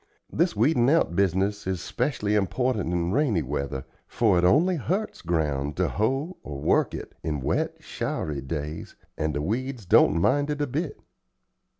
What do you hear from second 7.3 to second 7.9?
wet,